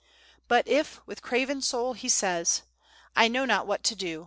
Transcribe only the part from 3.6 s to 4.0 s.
what to